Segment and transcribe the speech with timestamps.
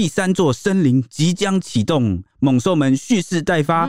[0.00, 3.86] 第三座森林即将启动，猛兽们蓄势待发。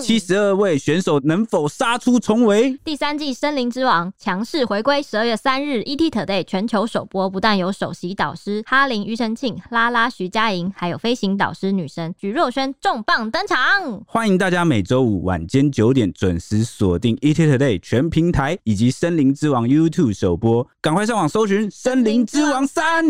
[0.00, 2.78] 七十二位选手能否杀出重围？
[2.82, 7.28] 第三季《森林之王》强势回归，十二月三日 ET Today 全球首播。
[7.28, 13.58] 不但有首席导师哈林、庾澄庆、拉拉、徐佳莹，还有飞行导师女神徐若瑄重磅登场。
[14.06, 23.04] 欢迎大家每周五晚间九点准时锁定 ET Today 全平台以及《森林之王》YouTube 首播，赶快上网搜寻《森林之王三》。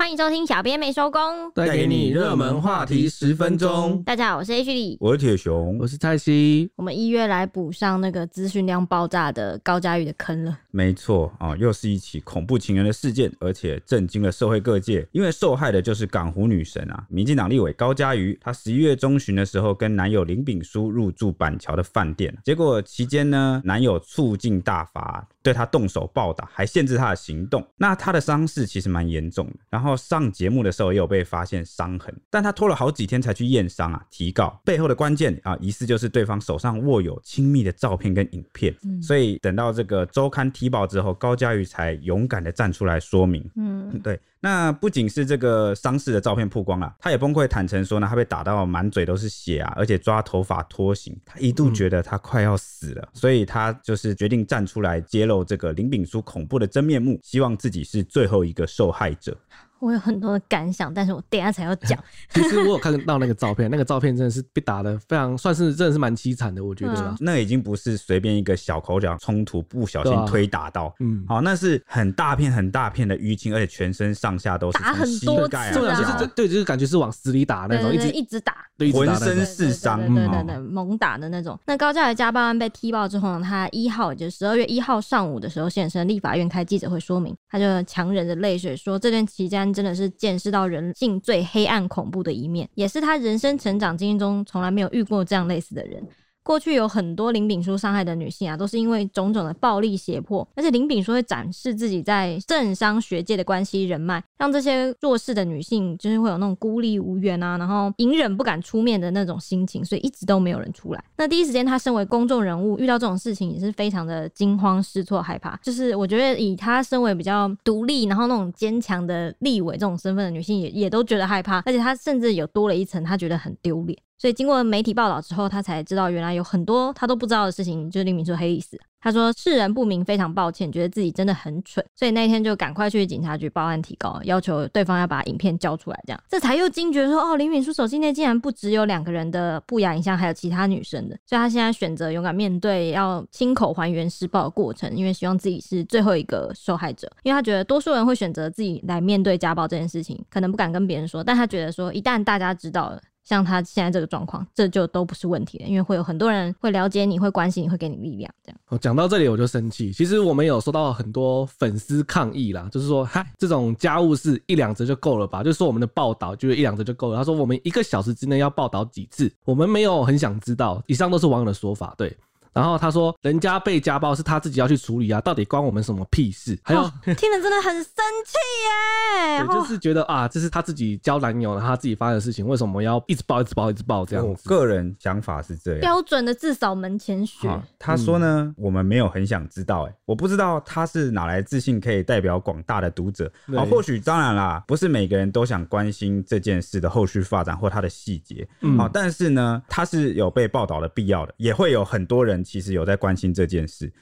[0.00, 1.20] 欢迎收听，小编没收工，
[1.54, 4.02] 带给你热门话题十分钟。
[4.02, 6.70] 大家好，我是 H 李，我是铁熊，我是蔡西。
[6.76, 10.58] 我们一月来补上那个资讯量爆炸的高嘉瑜的坑了。
[10.70, 15.06] 没错啊、哦，又是一起恐怖情人的事件，而且震惊了社会各界。
[15.12, 18.38] 因为受害的就是港湖女神啊，民进党立委高嘉瑜。
[18.40, 27.66] 她十一月中旬的时候，跟男友林炳书入住板桥的饭店，结果期间呢，男友醋劲大发，对他动手暴打，还限制他的行动。
[27.76, 29.96] 那他的伤势其实蛮严重的，然后。
[30.10, 44.18] 上节目的时候也有被发现伤痕，但他拖了好几天才去验伤啊，提告背后的关键啊，疑似就是对方手上握有亲密的照片跟影片，嗯、所以等到这个周刊踢爆之后，高佳瑜才勇敢的站出来说明，嗯，对。
[44.42, 59.36] 那不仅是这个伤势的照片曝光了，他也崩溃坦诚说呢，他被打到满嘴都是血啊，而且抓头发拖行，他一度觉得他快要死了，嗯、所以他就是决定站出来揭露这个林炳书恐怖的真面目，希望自己是最后一个受害者。
[59.80, 61.98] 我有很多的感想，但是我等一下才要讲。
[62.30, 67.16] 其实我有看到那个照片，那个照片真的是被打的非常，算是真的是蛮凄惨的，我觉得、嗯。
[67.20, 78.56] 那已经不是随便一个小口角冲突，不小心推打到，啊、嗯，好，那是很大片很大片的淤青，而且全身上下都是打很多次、啊，就是对，就是感觉是往死里打那种，一直一直打，
[78.92, 81.58] 浑身是伤，对对对对，猛打的那种。
[81.66, 90.50] 那高嘉瑜家暴案被踢爆之后呢，他一号就是十二月一号上午的时候现身立法院开记者会说明，他就强忍着泪水说，这段期间真的是见识。
[90.50, 96.02] 到人性最黑暗恐怖的一面，也是他人生成长经历中从来没有遇过这样类似的人。
[96.42, 111.04] 过去有很多林炳书伤害的女性啊，都是因为种种的暴力胁迫，而且林炳书会展示自己在政商学界的关系人脉，让这些弱势的女性就是会有那种孤立无援啊，然后隐忍不敢出面的那种心情，所以一直都没有人出来。
[111.16, 115.58] 那第一时间，她身为公众人物，遇到这种事情也是非常的惊慌失措、害怕。
[115.62, 123.98] 就是我觉得以她身为比较独立，然后那种坚强的立委这种身份的女性也，也都觉得害怕，而且她甚至有多了一层，她觉得很丢脸。
[124.20, 128.78] 所以经过媒体报道之后，他才知道原来有很多他都不知道的事情，就是林炳书黑历史。
[129.02, 135.98] 他说世人不明，非常抱歉，觉得自己真的很蠢，所以那天就赶快去警察局报案提告，要求对方要把影片交出来。
[136.06, 141.16] 这样，这才又惊觉说，哦，林炳书手机内竟然不只有两个人的不雅影像，还有其他女生的。
[141.24, 147.10] 所以他现在选择勇敢面对，要亲口还原施暴的过程，因为希望自己是最后一个受害者。
[147.22, 153.00] 因为他觉得多数人会选择自己来面对家暴这件事情，可能不敢跟别人说，但他觉得说，一旦大家知道了。
[153.22, 158.32] 像他现在这个状况，这就都不是问题了，因为会有很多人会了解你，会关心你，会给你力量。
[158.42, 159.92] 这样，我讲到这里我就生气。
[159.92, 165.42] 其实我们有收到很多粉丝抗议啦，就是说，嗨，这种家务事一两折就够了吧？
[165.42, 167.16] 就是说我们的报道就是一两折就够了。
[167.16, 170.82] 他说我们一个小时之内要报道几次，我们没有很想知道。
[170.86, 172.16] 以上都是网友的说法，对。
[172.52, 176.58] 然后他说，人家被家暴是他自己要去处理啊，到底关我们什么屁事？
[176.64, 177.94] 还有，听了真的很生
[178.26, 184.26] 气耶，就是觉得啊，这是他自己交男友，他自己发生的事情，为什么要一直报、一直报、一直报这样？
[184.26, 187.48] 我个人想法是这样，标准的自扫门前雪。
[187.78, 193.30] 他说呢，嗯、我们没有很想知道，哎，我不知道他是哪来自信可以代表广大的读者。
[193.56, 198.46] 啊，或许当然啦，不是每个人都想关心这件事的后续发展或它的细节。
[198.60, 202.39] 嗯，好，但是呢，他是有被报道的必要的，也会有很多人。
[202.42, 203.92] 其实有在关心这件事，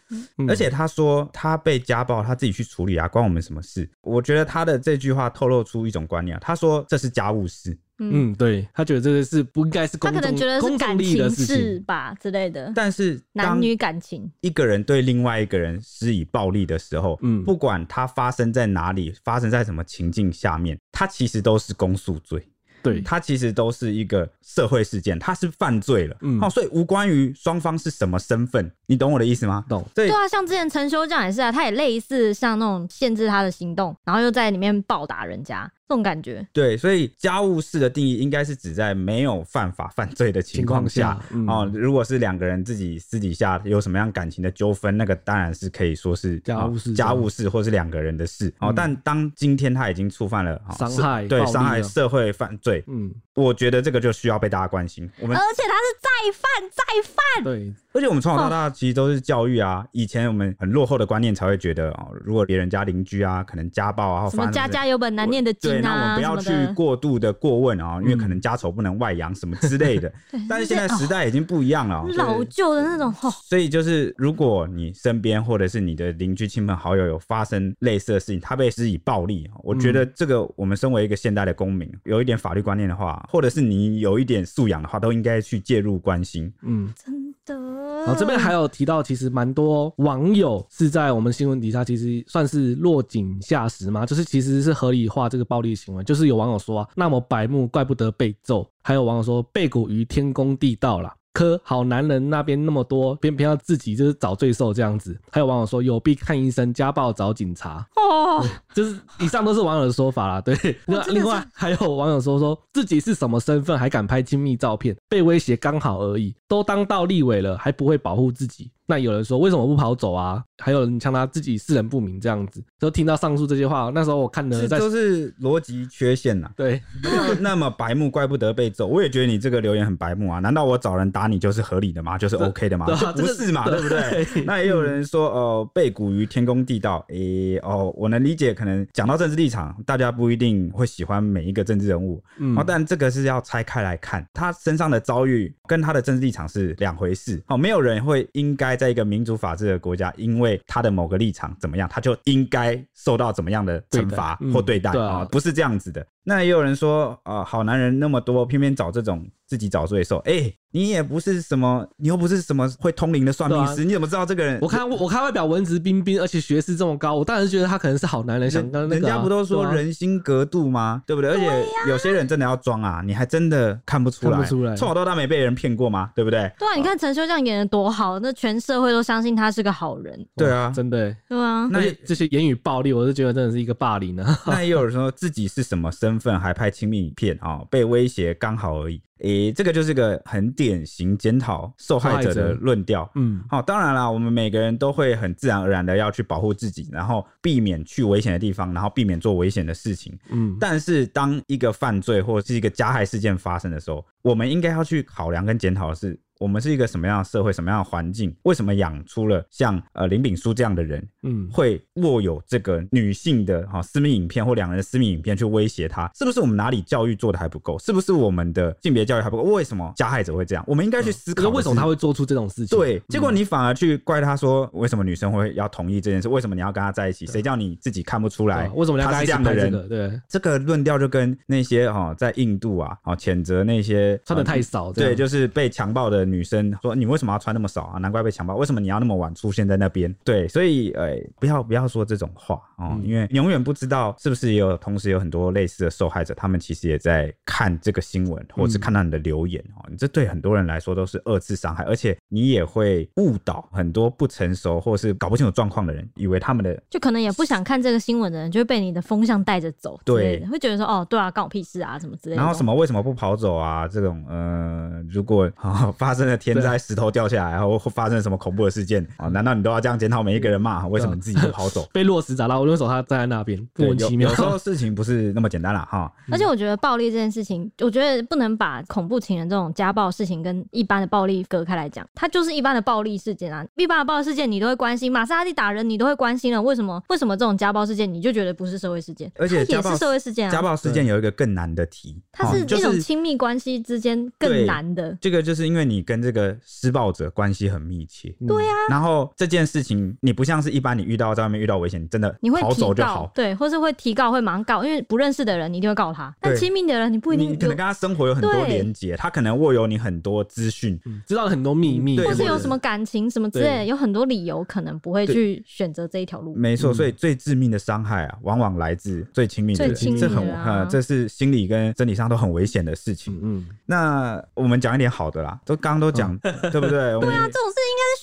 [0.49, 3.89] 而且他说他被家暴，他自己去处理啊，关我们什么事？
[4.03, 12.73] 我觉得他的这句话透露出一种观念，他说这是家务事，嗯，对，他觉得这个是不应该是公，他可能觉得是感情事吧之类的。
[12.75, 22.47] 但是男女感情，一个人对另外一个人施以暴力的时候，嗯，不管他发生在哪里，发生在什么情境下面，他其实都是公诉罪。
[22.83, 29.65] 对，它其实都是一个社会事件，它是犯罪了，嗯，好，所以无关于双方是什么身份，你懂我的意思吗？
[29.69, 29.85] 懂。
[29.95, 36.47] 对，对啊，像之前陈修这样也是啊，他也类似像那种限制他的行动，然后又在里面暴打人家，这种感觉。
[36.53, 41.71] 对，所以家务事的定义应该是指在没有犯法犯罪的情况下，下嗯、哦。
[41.73, 48.53] 如果是两个人自己私底下有什么样感情的纠纷，那个当然是可以说是家务事、哦、家务事或是两个人的事。
[48.59, 55.11] 哦，嗯、但当今天他已经触犯了伤害，对伤害社会犯罪，嗯，我觉得这个就需要被大家关心。
[55.21, 57.73] 我们而且他是再犯再犯，对。
[57.95, 70.13] 而且我们从小到大其实都是教育啊，以前我们很落后的观念才会觉得哦，如果别人家邻居啊，可能家暴啊，或什么家家有本难念的经那我们不要去过度的过问啊，因为可能家丑不能外扬什么之类的。
[70.49, 73.13] 但是现在时代已经不一样了，老旧的那种。
[73.43, 86.51] 所以就是，如果你身边或者是你的邻居、亲朋好友有发生类似的事情，他被施以暴力，我觉得这个我们身为一个现代的公民，有一点法律观念的话，或者是你有一点素养的话，都应该去介入关心。
[86.63, 87.55] 嗯，真的。
[87.99, 96.03] 然后这边还有提到，其实蛮多网友是在我们新闻底下，其实算是落井下石嘛，就是其实是合理化这个暴力行为。
[96.05, 98.67] 就是有网友说啊，那么白目，怪不得被揍。
[98.83, 101.15] 还有网友说，背骨于天公地道啦。
[101.39, 105.17] 科好男人那边那么多，偏偏要自己就是找罪受这样子。
[105.31, 107.87] 还有网友说，有病看医生，家暴找警察。
[107.95, 108.45] 哦，
[108.75, 110.41] 就是以上都是网友的说法啦。
[110.41, 116.35] 对， 那另外还有网友说，说自己是什么身份，还敢拍亲密照片，被威胁刚好而已。
[116.49, 118.73] 都当到立委了，还不会保护自己。
[118.89, 120.43] 那有人说，为什么不跑走啊？
[120.61, 126.53] 还有人像他自己识人不明这样子，都听到上述这些话，那时候我看的都是逻辑缺陷呐、啊。
[126.57, 126.83] 对，
[127.39, 128.87] 那么白目，怪不得被揍。
[128.87, 130.39] 我也觉得你这个留言很白目啊！
[130.41, 132.17] 难道我找人打你就是合理的吗？
[132.17, 132.87] 就是 OK 的吗？
[133.15, 133.69] 对不是嘛？
[133.69, 134.27] 对不对？
[134.47, 137.05] 那也有人说，呃，被古于天公地道。
[137.11, 142.23] 诶、欸，哦，我能理解，可能讲到政治立场，大家不一定会喜欢每一个政治人物。
[142.39, 147.41] 嗯，但这个是要拆开来看，他身上的遭遇跟他的政治立场是两回事。
[147.49, 155.29] 哦，没有人会应该在一个民主法治的国家，因为他的某个立场怎么样，他就应该受到怎么样的惩罚或对待啊、嗯哦？
[155.31, 156.07] 不是这样子的。
[156.23, 160.19] 那也有人说，啊、呃，好男人那么多，偏偏找这种自己找罪受。
[160.19, 164.59] 哎、欸，你也不是什么，你又不是什么会通灵的算命师，啊、你怎么知道这个人？
[164.61, 168.49] 我看我看外表文质彬彬，而且学识这么高，我当然是觉得他可能是好男人。
[168.51, 171.03] 想跟、那个啊、人家不都说人心隔肚吗？
[171.07, 171.31] 对不对？
[171.31, 174.33] 而且有些人真的要装啊，你还真的看不出来。
[174.33, 176.11] 看不出来，从小到大没被人骗过吗？
[176.15, 176.53] 对不对？
[176.59, 180.27] 对啊，你看陈修这样演的多好，那全社会都相信他是个好人。
[180.37, 181.17] 对啊，真的。
[181.27, 184.39] 对啊，那这些言语暴力，我是觉得真的是一个霸凌呢。
[184.47, 186.99] 那也有人说自己是什么身份，还拍亲密。
[186.99, 189.01] 影片啊，被威胁刚好而已。
[189.21, 193.11] 诶、欸，这个就是个很典型检讨受害者的论调。
[193.15, 200.17] 嗯，好，当然啦，我们每个人都会很自然而然的要去保护自己，然后避免去危险的地方，然后避免做危险的事情。
[200.31, 206.19] 嗯，但是当一个犯罪或者是一个加害事件发生的时候，我们应该要去考量跟检讨的是。
[206.39, 208.35] 我们是一个什么样的社会，什么样的环境？
[208.45, 211.07] 为什么养出了像呃林炳书这样的人？
[211.23, 216.11] 嗯，会握有这个女性的哈私密影片或两人的私密影片去威胁他？
[216.15, 217.79] 是不是我们哪里教育做的还不够？
[217.79, 219.43] 是不是我们的性别教育还不够？
[219.43, 220.65] 为什么加害者会这样？
[220.67, 222.79] 我们应该去思考，为什么他会做出这种事情？
[222.79, 226.29] 对，结果你反而去怪他说，为什么女生会要同意这件事？
[226.29, 227.27] 为什么你要跟他在一起？
[227.27, 228.69] 谁叫你自己看不出来？
[228.75, 229.89] 为什么他是这样的人？
[229.89, 237.09] 对，这个论调就跟那些哈在印度啊，啊谴责那些穿的太少，对，就是被强暴的女生说你。
[237.09, 237.99] 为什么要穿那么少啊？
[237.99, 238.55] 难怪被强暴。
[238.57, 240.15] 为什么你要那么晚出现在那边？
[240.23, 249.81] 对，所以呃、欸，不要不要说这种话哦，嗯、因为你永远不知道是不是也有同时有很多类似的受害者，他们其实也在看这个新闻，或是看到你的留言哦。
[249.89, 262.43] 你、嗯、这对很多人来说都是二次伤害，而且你也会误导很多不成熟或是搞不清楚状况的人，以为他们的就可能也不想看这个新闻的人，就会被你的风向带着走，对，会觉得说哦，对啊，关我屁事啊，什么之类的。
[262.43, 263.89] 然后什么为什么不跑走啊？
[263.89, 269.29] 这种呃，如果、哦、发生了天灾石头掉下来，然后会发生什么恐怖的事件啊？
[269.29, 270.87] 难道你都要这样检讨每一个人吗？
[270.89, 271.89] 为什么你自己不跑走？
[271.95, 273.59] 被落石砸到，为什么他站在那边？
[273.77, 274.29] 莫名其妙。
[274.29, 276.13] 有时候事情不是那么简单了哈。
[276.31, 283.65] 而且我觉得暴力这件事情，我觉得不能把恐怖情人这种家暴事情跟一般的暴力隔开来讲，它就是一般的暴力事件啊。
[283.77, 287.01] 一般的暴力事件你都会关心，玛莎拉蒂打人你都会关心了，为什么？
[287.09, 289.31] 为什么这种家暴事件你就觉得不是社会事件？
[289.37, 290.51] 而且也是社会事件啊。
[290.51, 295.17] 家暴事件有一个更难的题，它是一种亲密关系之间更难的。
[295.21, 298.35] 这个就是因为你跟这个施暴者关系很密切。
[298.47, 307.53] 对呀，然后这件事情你不像是一般你遇到在外面遇到危险，你真的你会跑走就好，对，或是会提告会忙告，因为不认识的人你一定会告他，但亲密的人你不一定。
[307.53, 316.55] 你可能跟他生活有很多连结，他可能握有你很多资讯，知道很多秘密，或是有什么感情什么之类的，有很多理由可能不会去选择这一条路。
[316.55, 323.39] 没错，所以最致命的伤害啊，往往来自最亲密的人，这很呃，这是心理跟生理上都很危险的事情。
[323.43, 326.91] 嗯，那我们讲一点好的啦，都刚刚都讲，对不对？
[326.91, 327.79] 对啊，这种事。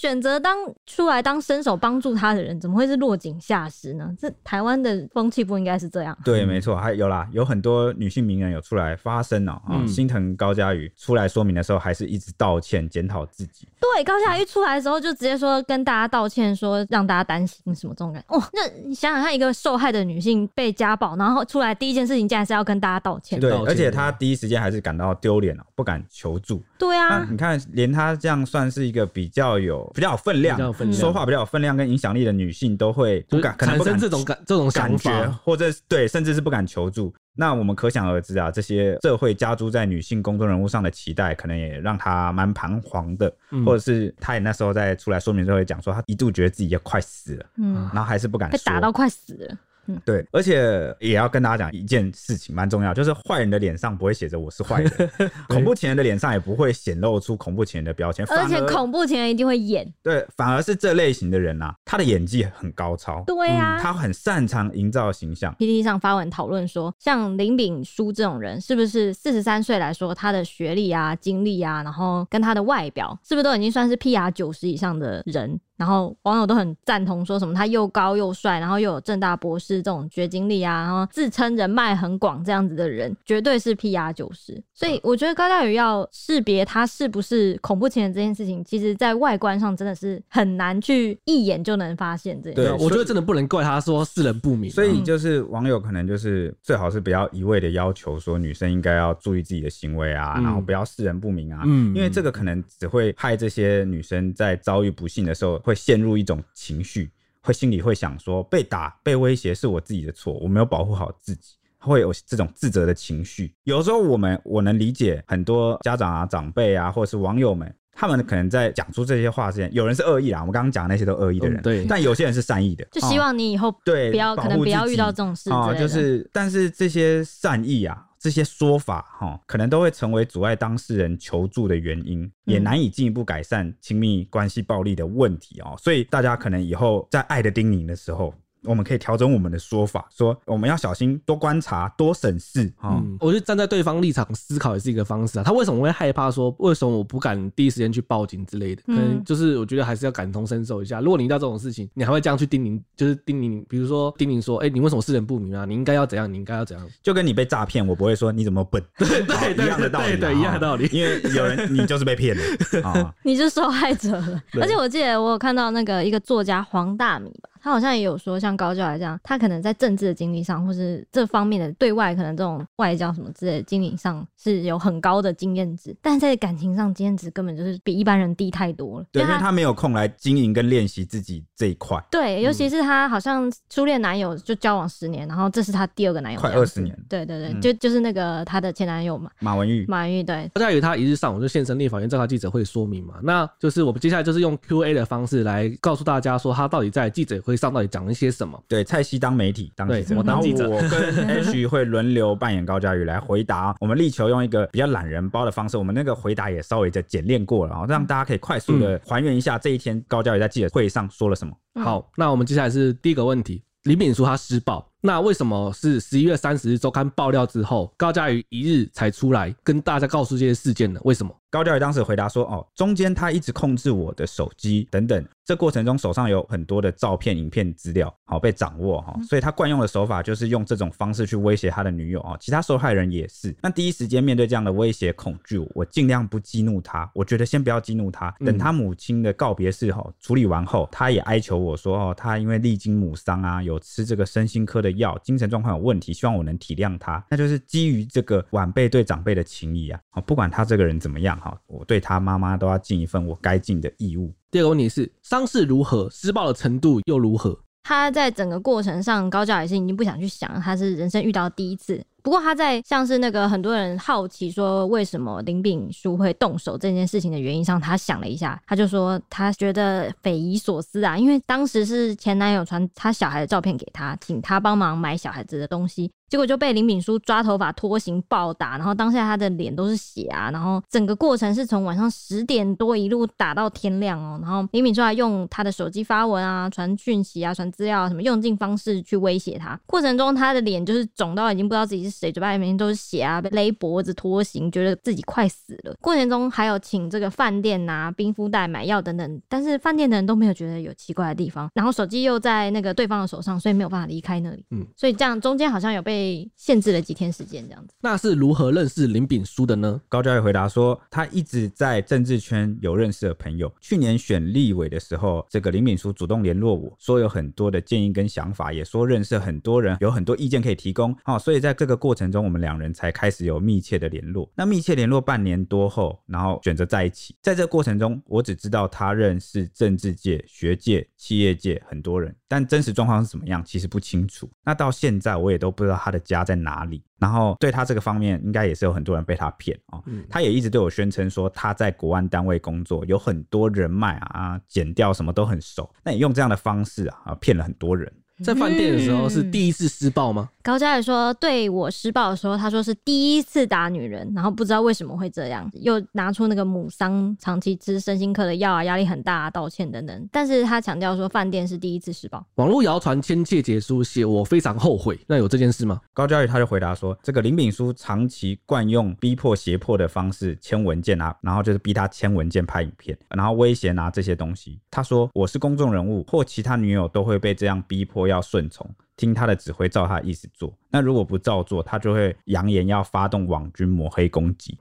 [0.06, 4.08] 选择当出来当伸手帮助他的人，怎么会是落井下石呢？
[4.20, 6.16] 这台湾的风气不应该是这样。
[6.24, 13.68] 对，没错，还有啦，有很多女性名人有出来发声哦、喔，啊、嗯，心疼高嘉瑜出来说明的时候，还是一直道歉检讨自己。
[13.82, 18.38] 对，高嘉瑜出来的时候就直接说跟大家道歉，说让大家担心什么这种感觉。
[18.38, 23.40] 哦，那你想想看，一个受害的女性被家暴，然后出来第一件事情竟然是要跟大家道歉。
[23.40, 26.62] 对，而且她第一时间还是感到丢脸了，不敢求助。
[26.78, 30.60] 对啊，啊，你看，连她这样算是一个比较有比较有分量、
[30.94, 37.14] 说话比较有分量跟影响力的女性，都会不敢可能产生这种感这种感觉，或者对，甚至是不敢求助。
[37.38, 49.58] 那我们可想而知啊，这些社会加诸在女性公众人物上的期待，可能也让她蛮彷徨的，嗯、或者是她也那时候在出来说明的时候也讲说，她一度觉得自己要快死了，嗯，然后还是不敢说，被打到快死了。
[49.88, 54.92] 嗯、对，而且也要跟大家讲一件事情，蛮重要，就是坏人的脸上不会写着我是坏人，
[55.48, 59.92] 恐怖情人的脸上也不会显露出恐怖情人的标签，而且恐怖情人一定会演。
[60.01, 63.24] 对，反而是这类型的人啊，他的演技很高超。
[63.25, 65.56] 对啊、嗯，他很擅长营造形象。
[65.60, 75.60] PTT 上发文讨论说，像林炳书这种人，是不是四十三岁来说，他的学历啊、经历啊，然后跟他的外表，是不是都已经算是 PR 九十以上的人？
[75.77, 84.62] 然后网友都很赞同，说什么他又高又帅，然后又有正大博士这种绝经历啊，然后自称人脉很广这样子的人，绝对是 PR 九十。
[84.74, 92.70] 所以我觉得高嘉宇要识别他是不是恐怖情人这件事情，其实在外观上真的是很难去一眼就能发现这件事。
[92.70, 94.72] 对，我觉得真的不能怪他说世人不明。
[94.72, 105.62] 所以就是网友可能就是最好是不要一味的要求说女生应该要注意自己的行为啊，嗯、然后不要世人不明啊，嗯，因为这个可能只会害这些女生在遭遇不幸的时候。
[105.65, 107.10] 会陷入一种情绪，
[107.41, 113.51] 会心里会想说，被打、被威胁是我自己的错，我没有保护好自己，会有这种自责的情绪。
[113.63, 128.05] 有时候我们我能理解很多家长啊、长辈啊，或者是网友们，他们可能在讲出这些话之前，有人是恶意啦，我们刚刚讲的那些都恶意的人，嗯、对，但有些人是善意的，就希望你以后对不要可能不要遇到这种事啊、哦，就是，但是这些善意啊。
[128.25, 135.75] 这些说法哈，可能都会成为阻碍当事人求助的原因，也难以进一步改善亲密关系暴力的问题哦。
[135.77, 138.34] 所以大家可能以后在爱的叮咛的时候，
[138.65, 142.72] 我们可以调整我们的说法，说我们要小心，多观察，多审视。
[142.84, 145.43] 嗯，我觉得站在对方立场思考也是一个方式啊。
[145.43, 146.29] 他为什么会害怕？
[146.29, 148.81] 说为什么我不敢第一时间去报警之类的？
[148.88, 151.00] 可能就是我觉得还是要感同身受一下。
[151.00, 155.65] 如果你遇到这种事情，你还会这样去叮咛，就是叮咛，比如说叮咛说，哎，你为什么事人不明啊？
[155.65, 156.31] 你应该要怎样？
[156.31, 156.88] 你应该要怎样？
[157.01, 160.89] 就跟你被诈骗，我不会说你怎么笨，对对对，一样的道理， 对一样的道理。
[160.91, 162.43] 因为有人你就是被骗了
[162.84, 164.41] 啊，你是受害者了。
[164.60, 167.50] 而且我记得我有看到那个一个作家黄大米吧。
[167.62, 179.06] 他好像也有说，像高教来讲，他可能在政治的经历上，或是这方面的对外可能这种外交什么之类的经历上是有很高的经验值，但在感情上经验值根本就是比一般人低太多了。
[179.12, 181.98] 对，因为他没有空来经营跟练习自己这一块。
[182.12, 186.96] 对，尤其是他好像初恋男友就交往十年，然后这是他第二个男友，快二十年。
[187.10, 189.86] 对对对，嗯、就就是那个他的前男友嘛，马文玉。
[189.88, 190.48] 马文玉对。
[190.54, 198.26] 高嘉瑜他一日上午就现身立法院召开记者会说明嘛，那就是我们接下来就是用 Q&A 的方式来告诉大家说，他到底在记者会上到底讲了一些。
[198.36, 198.45] 什么？
[198.68, 203.75] 对，蔡西当媒体当记者，然后我跟 H 会轮流扮演高佳宇来回答。
[203.80, 211.54] 我们力求用一个比较懒人包的方式，我们那个回答也稍微的简练过了，然后让大家可以快速的还原一下这一天高佳宇在记者会上说了什么。
[211.84, 221.00] 好，那我们接下来是第一个问题：李敏书他施暴，那为什么是十一月三十日周刊爆料之后，高嘉瑜一日才出来跟大家告诉这些事件呢？
[221.04, 221.32] 为什么？
[221.52, 233.56] 高嘉瑜当时回答说：“哦，中间他一直控制我的手机等等。”这过程中手上有很多的照片、影片资料，好被掌握哈，所以他惯用的手法就是用这种方式去威胁他的女友啊，其他受害人也是。
[233.62, 247.24] 那第一时间面对这样的威胁恐惧，我尽量不激怒他，我觉得先不要激怒他，等他母亲的告别式哈处理完后，他也哀求我说哦，他因为历经母丧啊，有吃这个身心科的药，精神状况有问题，希望我能体谅他。
[247.30, 254.34] 那就是基于这个晚辈对长辈的情谊啊，不管他这个人怎么样哈，我对他妈妈都要尽一份我该尽的义务。
[254.52, 257.58] 第二个问题是伤势如何，施暴的程度又如何？
[257.84, 262.04] 他在整个过程上，高教也是已经不想去想，他是人生遇到第一次。
[262.25, 289.79] 不过他在像是那个很多人好奇说为什么林炳书会动手这件事情的原因上，他想了一下，他就说他觉得匪夷所思啊，因为当时是前男友传他小孩的照片给他，请他帮忙买小孩子的东西，结果就被林敏书抓头发、拖行、暴打，然后当下他的脸都是血啊，然后整个过程是从晚上十点多一路打到天亮哦，然后林秉枢还用他的手机发文啊、传讯息啊、传资料啊，什么用尽方式去威胁他。
[289.86, 295.96] 过程中他的脸就是肿到已经不知道自己是谁，嘴巴里面都是血啊，被勒脖子、拖行，觉得自己快死了。
[296.01, 304.65] 过程中还有请这个饭店拿冰敷袋、买药等等，但是饭店的人都没有觉得有奇怪的地方，然后手机又在那个对方的手上，所以没有办法离开那里。
[304.72, 307.93] 嗯，所以这样中间好像有被被限制了几天时间，这样子。
[308.00, 310.00] 那是如何认识林炳书的呢？
[310.07, 313.69] 高嘉瑜回答说，他一直在政治圈有认识的朋友。
[313.81, 321.13] 去年选立委的时候，这个林炳书主动联络我说有很多的建议跟想法，也说认识很多人，有很多意见可以提供。
[321.25, 324.50] 哦，所以在这个过程中，我们两人才开始有密切的联络。
[324.55, 327.36] 那密切联络半年多后，然后选择在一起。
[327.41, 334.50] 在这过程中，我只知道他认识政治界、学界、企业界很多人，但真实状况是怎么样，其实不清楚。
[334.63, 337.04] 那到现在，我也都不知道他的家在哪里。
[337.18, 340.00] 然后对他这个方面，应该也是有很多人被他骗啊。
[340.30, 345.92] 他也一直对我宣称说他在国安单位工作，有很多人脉啊，剪掉什么都很熟。
[346.04, 348.12] 那你用这样的方式啊，骗了很多人。
[348.44, 350.50] 在饭店的时候是第一次施暴吗？
[350.62, 360.30] 高嘉瑜说，对我施暴的时候，他说是第一次打女人，然后不知道为什么会这样，又拿出那个母桑，长期吃身心科的药啊，压力很大啊，道歉等等。
[360.32, 362.46] 但是他强调说，饭店是第一次施暴。
[362.56, 366.01] 网络谣传签切结书写我非常后悔，那有这件事吗？
[366.13, 374.80] 高嘉瑜他就回答说，这个林秉书长期惯用逼迫胁迫的方式签文件啊，然后就是逼他签文件、拍影片，然后威胁拿这些东西。
[374.92, 378.25] 他说我是公众人物，或其他女友都会被这样逼迫。
[378.27, 380.77] 要顺从，听他的指挥，照他的意思做。
[380.89, 384.77] 那如果不照做，他就会扬言要发动网军抹黑攻击。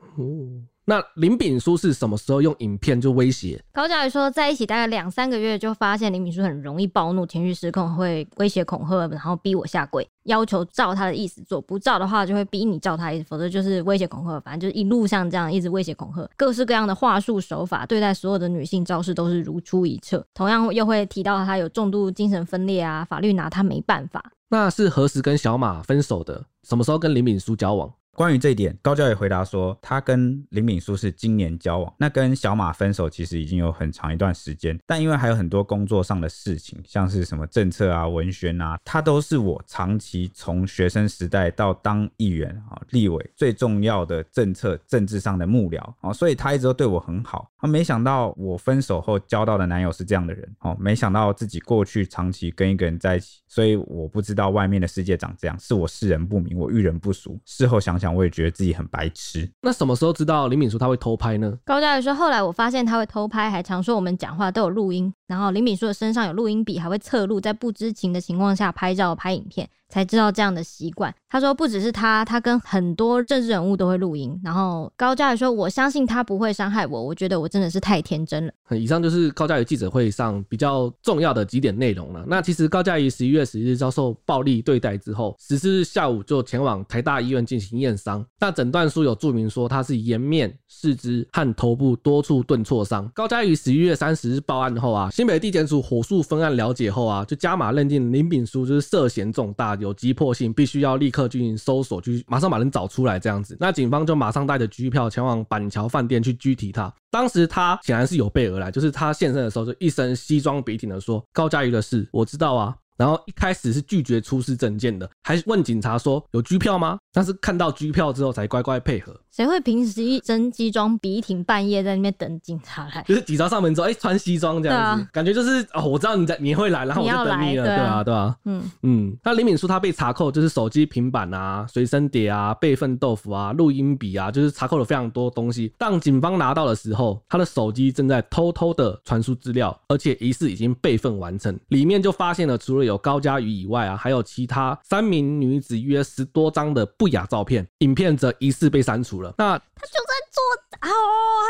[0.86, 3.58] 那林秉书是什么时候用影片就威胁？
[3.72, 20.22] 高嘉瑜说，在一起大概两三个月，就发现林秉书很容易暴怒、情绪失控，会威胁恐吓，然后逼我下跪，要求照他的意思做，不照的话就会逼你照他意思，否则就是威胁恐吓，反正就是一路上这样一直威胁恐吓，各式各样的话术手法，对待所有的女性招式都是如出一辙。
[20.34, 24.22] 同样又会提到他有重度精神分裂啊，法律拿他没办法。
[24.50, 26.44] 那是何时跟小马分手的？
[26.62, 27.90] 什么时候跟林秉书交往？
[28.14, 47.50] 关于这一点，高教也回答说，他跟林秉枢是今年交往，那跟小马分手其实已经有很长一段时间，但因为还有很多工作上的事情，像是什么政策啊、文宣啊，他都是我长期从学生时代到当议员啊、立委最重要的政策政治上的幕僚啊，所以他一直都对我很好。
[47.56, 57.38] 啊没想到我分手后交到的男友是这样的人哦，没想到自己过去长期跟一个人在一起，所以我不知道外面的世界长这样，是我世人不明，我遇人不熟。
[57.44, 58.14] 事后想想。
[58.14, 59.50] 我也觉得自己很白痴。
[59.61, 61.52] 那什么时候知道林敏淑他会偷拍呢？
[61.64, 69.69] 高嘉瑜说，后来我发现他会偷拍，还常说我们讲话都有录音，然后林敏淑的身上有录音笔，还会侧录，在不知情的情况下拍照拍影片。
[69.95, 71.15] 才知道这样的习惯。
[71.30, 74.37] 他说不只是他，他跟很多政治人物都会录音。
[74.43, 77.00] 然后高嘉瑜说：“我相信他不会伤害我。
[77.00, 82.25] 我觉得我真的是太天真了。”以上就是高嘉瑜记者会上比较重要的几点内容了。
[82.26, 88.25] 那其实高嘉瑜十一月十一日遭受暴力对待之后，十四日下午就前往台大医院进行验伤。
[88.41, 93.09] 那诊断书有注明说他是颜面、四肢和头部多处钝挫伤。
[93.15, 99.78] 高嘉瑜十一月三十日报案后啊，新北地检署火速分案了解后啊，就加码认定林秉书就是涉嫌重大。
[99.84, 103.56] 有急迫性，必须要立刻进行搜索，去马上把人找出来这样子。
[103.60, 106.92] 那警方就马上带着拘票前往板桥饭店去拘提他。
[107.10, 116.97] 当时他显然是有备而来，就是他现身的时候就一身西装笔挺的说：“高佳瑜的事我知道啊。”然后一开始是拒绝出示证件的，还问警察说有拘票吗？
[117.14, 119.14] 但是看到拘票之后才乖乖配合。
[119.30, 123.02] 谁会平时一身西装笔挺半夜在那边等警察来？
[123.06, 129.16] 就是警察上门之后，哎、欸，穿西装这样子，啊、感觉就是哦，我知道你在你会来，然后我就等你了，你对啊，对啊，嗯嗯。
[129.24, 135.72] 那李敏书他被查扣，就是手机、平板啊、随身碟啊、备份豆腐啊、录音笔啊，就是查扣了非常多东西。
[135.78, 149.34] 当警方拿到的时候，他的手机正在偷偷的传输资料，而且疑似已经备份完成，里面就发现了除了有高佳瑜以外啊，还有其他三名女子约十多张的不雅照片，影片则疑似被删除了。
[149.38, 150.43] 那他就在做。
[150.82, 150.90] 哦，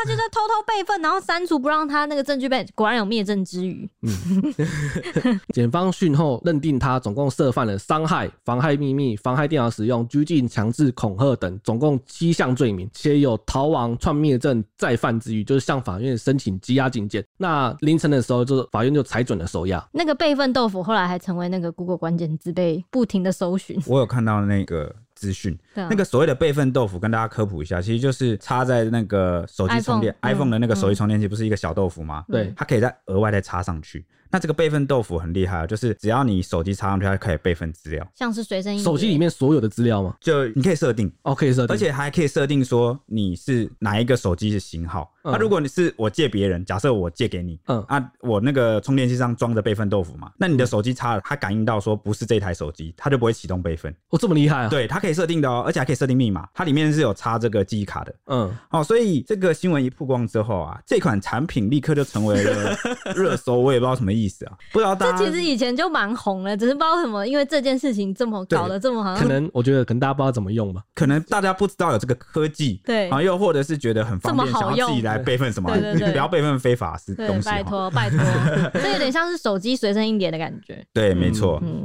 [0.01, 3.89] 他就在偷偷备份，然后删除，不让他那个证据被，果然有灭证之余。
[4.01, 17.25] 嗯， 检方讯后认定他总共涉犯了伤害、妨害秘密、妨害电脑使用、拘禁、强制恐吓等总共七项罪名，且有逃亡、创灭证再犯之余，就是向法院申请羁押禁见。
[17.35, 19.85] 那凌晨的时候，就法院就裁准了收押。
[19.91, 23.81] 那个备份豆腐后来还成为那个 Google 关键字，被不停的搜寻。
[23.87, 24.95] 我有看到那个。
[25.25, 25.57] 资资讯。
[25.73, 32.23] 那个所谓的备份豆腐，跟大家科普一下，其实就是插在那个手机充电 iPhone 的那个手机充电器，不是一个小豆腐吗？
[32.29, 34.05] 对它可以再额外再插上去。
[34.31, 40.15] 那这个备份豆腐很厉害啊，就是只要你手机插上去，它可以备份资料，像是随身音手机里面所有的资料吗？
[40.19, 45.11] 就你可以设定，哦，可以设定，而且还可以设定说你是哪一个手机的型号。
[45.23, 53.93] 那、嗯啊、如果你是我借别人，假设我借给你，嗯啊，我那个充电器上装着备份豆腐嘛，那你的手机插了，它感应到说不是这台手机，它就不会启动备份。
[54.09, 58.15] 哦，这么厉害啊？，对，它可以设定的哦，而且还可以设定密码，它里面是有插这个 记忆卡的。
[58.27, 62.77] 嗯，哦，所以这个新闻一曝光之后啊，这款产品立刻就成为了
[63.15, 70.81] 热搜，我也不知道什么意思啊，不知道大家这其实以前就蛮红了，只是不知道为什么，因为这件事情这么搞得这么好像可能我觉得可能大家不知道怎么用吧。
[70.95, 77.61] 可能大家不知道有这个科技，对啊，又或者是觉得很方便，这么好用想要自己来备份什么，对对对你不要备份非法是对东，西拜。
[77.61, 78.19] 托拜托，
[78.73, 80.85] 这有点像是手机随身硬碟的感觉。
[80.93, 81.59] 对，没错。
[81.63, 81.84] 嗯。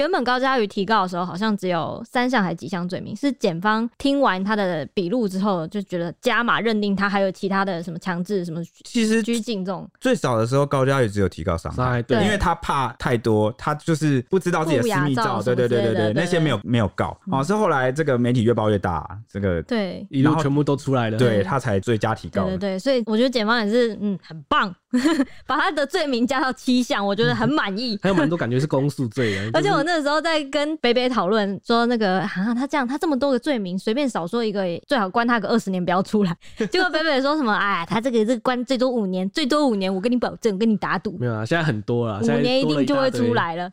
[0.00, 9.86] 原本高嘉瑜提告的时候，好像只有三项还几项罪名，是检方听完他的笔录之后，就觉得加码认定他还有其他的什么强制、什么其实拘禁这种。
[10.00, 21.18] 最早的时候，高嘉瑜只有提告伤害，对因为他怕太多，他就是不知道自己的私密照照，对对对对对，那些没有没有告，哦，是后来这个媒体越报越大，这个对一路全部都出来了。
[21.18, 22.44] 对他才最佳提告。
[22.44, 24.74] 对对对，所以我觉得检方也是嗯很棒，
[25.46, 27.98] 把他的罪名加到七项，我觉得很满意。
[28.02, 36.36] 还有蛮多感觉是公诉罪的， 而且我就是那时候在跟北北讨论说，那个啊，他这样，他这么多个罪名，随便少说一个，最好关他个二十年，不要出来。
[36.70, 37.52] 结果北北说什么？
[37.52, 43.30] 哎，他这个这个关最多五年，最多五年，我跟你保证，我跟你打赌，没有啊，现在很多了，五年一定就会出。
[43.34, 43.70] 来了。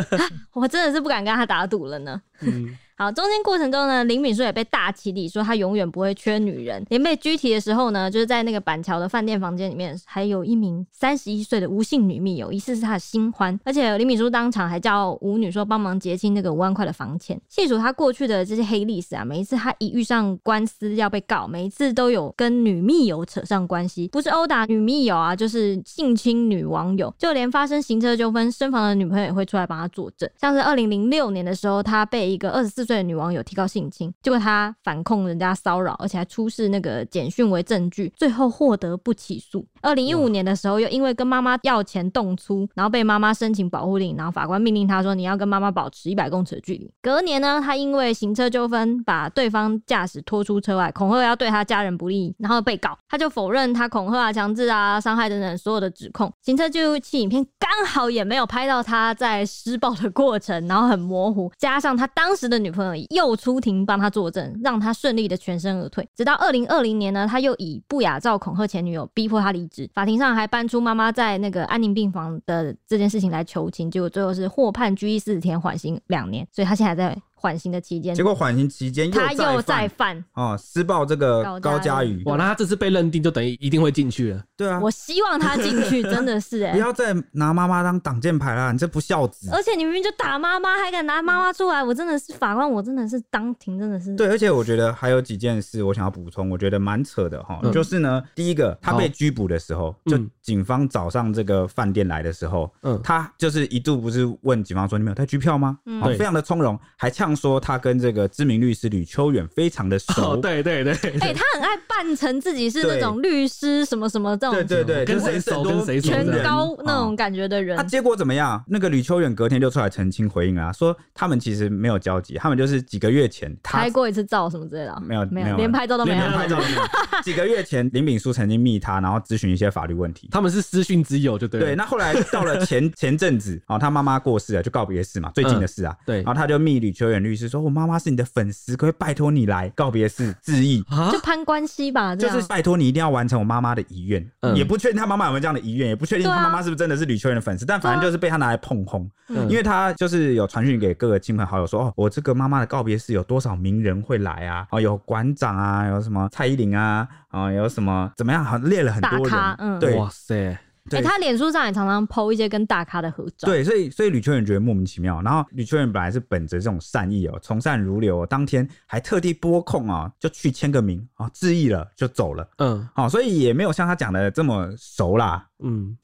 [0.52, 2.20] 我真的是不敢跟他打赌了呢。
[2.42, 6.84] 嗯，好，中间过程中呢，林敏书也被大起底，说他永远不会缺女人。
[6.90, 13.58] 连被拘提的时候呢，就是在那个板桥的饭店房间里面，还有一名三十一岁的吴姓女密友，疑似是他的新欢。
[13.64, 17.40] 而且林敏书当场还叫吴女说帮忙结清那个五万块的房钱。
[17.48, 30.28] 细数他过去的这些黑历史啊，每一次他一遇上官司要被告，每一次都有跟女密友扯上关系，不是殴打女密友啊，就是性侵女网友，就连发生行车纠纷，身房的女朋友也会出来帮他作证。
[30.38, 39.64] 像是二零零六年的时候，他被一个二十四岁的女网友提告性侵，结果他反控人家骚扰，而且还出示那个简讯为证据，最后获得不起诉。
[39.80, 46.92] 二零一五年的时候，又因为跟妈妈要钱动粗，然后被妈妈申请保护令，然后法官命令他说你要跟妈妈保持一百公尺的距离。
[47.00, 56.32] 隔年呢，他因为行车纠纷把对方驾驶拖出车外，恐吓要对他家人不利，然后被告，他就否认他恐吓啊、强制啊、伤害等等所有的指控。
[56.42, 62.79] 行车记录器影片刚好也没有拍到他在施暴的过程，然后很模糊，加上他当时的女朋友
[63.10, 66.08] 又出庭帮他作证，让他顺利的全身而退。
[66.14, 69.88] 直到二零二零年呢，他又以不雅照恐吓前女友，逼迫他离职。
[69.94, 76.46] 法庭上还搬出妈妈在那个安宁病房的这件事情来求情，结果最后是获判拘役四十天，缓刑两年。
[76.52, 80.22] 所以他现在还在缓刑的期间，结果缓刑期间他又再再犯。
[80.34, 84.44] 哦，施暴这个高佳宇，哇，那他这次被认定就等于一定会进去了。
[84.56, 89.48] 对啊，我希望他进去， 真的是哎、不要再拿妈妈当挡箭牌啦，你这不孝子。
[89.52, 94.14] 而且你明明就打妈妈，还敢拿妈妈出来，我真的是法官，我真的是当庭真的是。
[94.16, 97.72] 对，而且我觉得还有几件事我想要补充，我觉得蛮扯的哈，嗯。
[97.72, 103.00] 就是呢，第一个他被拘捕的时候，就嗯警方找上这个饭店来的时候，嗯。
[103.02, 105.78] 他就是一度不是问警方说你们有带拘票吗？
[105.86, 106.02] 嗯。
[106.18, 110.32] 非常的从容，还呛说他跟这个知名律师吕秋远非常的熟。
[110.32, 117.82] 哦，对对对，哎、他很爱扮成自己是那种律师什么什么这种对对对，跟谁熟跟谁熟全高那种感觉的人那、。
[117.84, 118.62] 结果怎么样？
[118.68, 126.32] 那个吕秋远隔天就出来澄清回应啊，说他们其实没有交集，他们就是几个月前他拍过一次照什么之类的啊，没有没有连拍照都没有连。
[126.32, 126.80] 拍照都没有。
[127.22, 130.28] 几个月前林炳书曾经密他，然后咨询一些法律问题。
[130.30, 131.60] 他们是私讯之友，就对。
[131.60, 135.94] 对，那后来到了前 前阵子，哦，他妈妈过世了，就告别式嘛，最近的事啊。
[136.06, 140.84] 对然后他就密吕秋远律师说：“我妈妈是你的粉丝，可可以拜托你来告别式致意？
[140.88, 144.26] 啊就，攀关系吧，就是拜托你一定要完成我妈妈的遗愿。
[144.40, 149.08] 嗯也不确定他妈妈有没有这样的遗愿，也不确定对啊他妈妈是不是真的是吕秋远的粉丝，但反正就是被他拿来碰轰。
[149.28, 154.66] 嗯因为他就是有传讯给各个亲朋好友说：“哦，我这个妈妈的告别式有多少名人会来啊？
[154.70, 158.44] 哦，有馆长啊，有什么蔡依林啊，啊、有什么怎么样？
[158.44, 159.22] 好像列了很多人。
[159.22, 163.46] 大咖嗯对哇塞，哎、对他脸书上也常常 PO 一些跟大咖的合照。
[163.46, 172.48] 对，所以所以吕秋远觉得莫名其妙，然后吕秋远本来是本着这种善意哦，从善如流、哦，当天还特地拨空啊、哦，就去签个名啊、哦，致意了就走了。
[172.58, 175.46] 嗯好、所以也没有像他讲的这么熟啦。
[175.62, 175.94] 嗯，